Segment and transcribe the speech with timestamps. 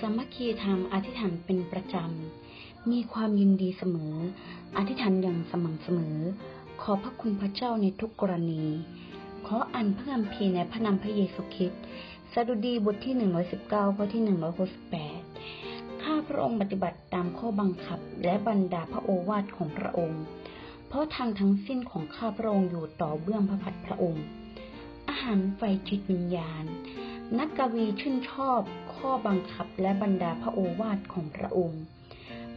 [0.00, 4.16] สมัคคีธรรมอธิษฐานเป็นประจำ มีความยินดีเสมอ
[4.76, 6.16] อธิษฐานอย่างสม่ำเสมอ
[6.82, 8.64] ขอพระคุณพระเจ้าในทุกกรณี
[9.46, 11.82] ขออ่านพระคัมภีร์ในพระนามพระเยซูคริสต์
[12.32, 13.14] สดุดีบทที่
[13.56, 14.22] 119 ข้อที่
[15.12, 20.22] 168 ข้าพระองค์ปฏิบัติตามข้อบังคับและบรรดาพระโอวาทของพระองค์
[20.88, 24.24] เพราะทางทั้งสิ้นของข้าพระองค์อยู่ต่อเบื้องพระพักตร์พระองค์
[25.08, 26.64] อาหารไฟจิตวิญญาณ
[27.38, 28.60] นักกวีชื่นชอบ
[28.94, 31.82] ข้อบังคับและบรรดาพระโอวาทของพระองค์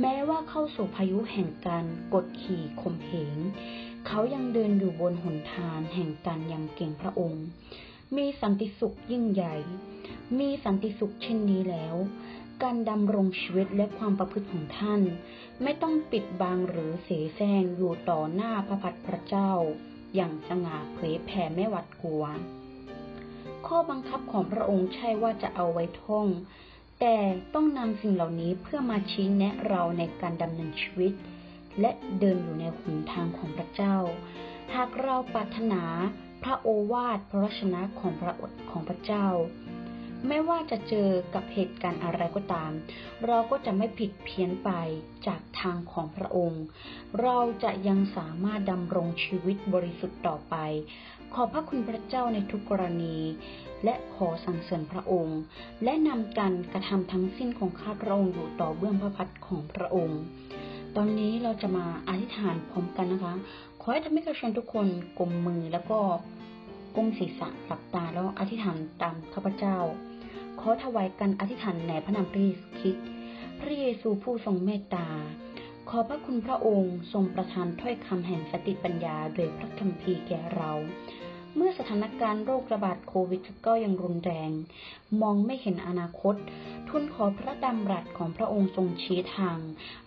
[0.00, 3.36] แม้ว่าเข้าสู่พายุแห่งการกดขี่ข่มเหง
[4.06, 7.44] เขายังเดินอยู่บนหนทางแห่งการยำเก่งพระองค์
[8.16, 9.56] มีสันติสุขยิ่งใหญ่
[10.38, 11.94] มีสันติสุขเช่นนี้แล้ว
[12.62, 15.00] การดำรงชีวิตและความประพฤติของท่าน
[15.62, 19.50] ไม่ต้องปิดบังหรือเสแสร้งอยู่ต่อหน้าพระพักตร์พระเจ้า
[20.14, 22.24] อย่างสง่าเผยแผ่ไม่หวัดกลัว
[23.66, 26.26] ข้อบังคับของพระองค์ใช่ว่าจะเอาไว้ท่อง
[27.00, 27.16] แต่
[27.54, 31.12] ต้องนำสิ่งเหล่านี้เพื่อมาชี้แนะเราในการดำเนินชีวิต
[31.80, 33.96] และเดินอยู่ในหนทางของพระเจ้า
[34.74, 35.82] หากเราปรารถนา
[36.42, 39.26] พระโอวาทพระชนะของพระอดของพระเจ้า
[40.26, 42.72] ไม่ว่าจะเจอกับเหตุการณ์อะไรก็ตาม
[43.26, 44.70] เราก็จะไม่ผิดเพี้ยนไป
[45.26, 46.62] จากทางของพระองค์
[47.22, 50.54] เราจะยังสามารถดำรงชีวิตบริสุทธิ์ต่อไป
[51.34, 53.16] ขอพระคุณพระเจ้าในทุกกรณี
[53.84, 55.38] และขอสรรเสริญพระองค์
[55.84, 60.20] และนำการกระทำทั้งสิ้นของข้าพระองค์อยู่ต่อเบื้องพระพักของพระองค์
[60.96, 63.34] ตอนนี้เราจะมาอธิษฐานพร้อมกันนะคะ
[63.80, 64.86] ขอให้ทำให้กระชนทุกคน
[65.18, 65.98] กลมมือแล้วก็
[66.96, 69.78] ก้มศีรษะหลับตาแล้วอธิษฐานตามข้าพเจ้า
[70.60, 73.06] ขอถวายกันอธิษฐานในพระนามพระเยซูคริสต์
[73.60, 75.08] พระเยซูผู้ทรงเมตตา
[75.88, 80.72] ขอพระคุณพระองค์ทรงประทานถ้อยคำแห่งสติปัญญาโดยพระคัมภีร์แก่เรา
[81.56, 84.50] เมื่อสถานการณ์โรคระบาดโควิดก็ยังรุนแรง
[85.20, 86.34] มองไม่เห็นอนาคต
[86.88, 89.58] ทุนขอพระดำรัสของพระองค์ทรงชี้ทาง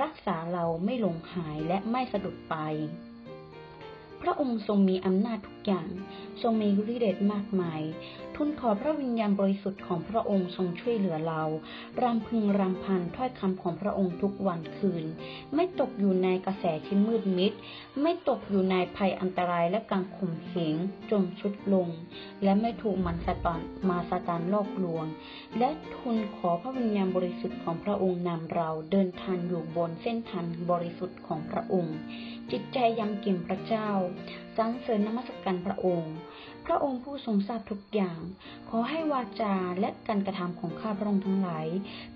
[0.00, 2.56] รักษาเราไม่หลงหายและไม่สะดุดไป
[4.22, 5.88] พระองค์ทรงมีอำนาจทุกอย่าง
[6.42, 7.82] ทรงมีฤทธิ์เดชมากมาย
[8.36, 11.42] ทุนขอพระวิญญาณบริสุทธิ์ของพระองค์ทรงช่วยเหลือเรา
[12.02, 15.04] รำพึงรำพันถ้อยคำของพระองค์ทุกวันคืน
[15.54, 17.52] ไม่ตกอยู่ในกระแสที่มืดมิด
[18.02, 20.74] ไม่ตกอยู่ในภัยอันตรายและการข่มเหง
[21.10, 21.88] จนชุดลง
[22.42, 25.04] และไม่ถูกมันสตานมาสตานลอกลวง
[25.58, 31.96] และทุนขอพระวิญญาณบริสุทธิ์ของพระองค์นำเราเดินทางอยู่บนเส้นทางบริสุทธิ์ของพระองค์
[32.50, 33.90] จิตใจยำเกรงพระเจ้า
[34.56, 36.14] สรรเสริญนมัสการพระองค์
[36.66, 38.20] พระองค์ผู้ทรงทราบทุกอย่าง
[38.70, 41.66] ขอให้วาจาและการกระทำของข้าพระองค์ทั้งหลาย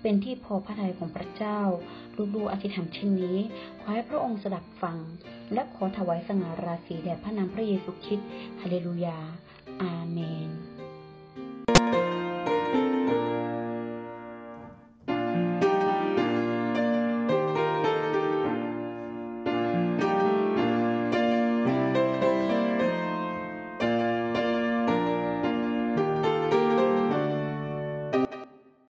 [0.01, 1.59] เป็นที่พอพระทัยของพระเจ้า
[2.35, 3.37] ลูกๆอธิษฐานเช่นนี้
[3.79, 4.97] ขอให้พระองค์สดับฟัง
[5.53, 8.29] และขอถวายสง่าราศีแด่พระนามพระเยซูคริสต์
[8.61, 9.19] ฮาเลลูยา
[9.81, 10.19] อาเม
[10.49, 10.76] น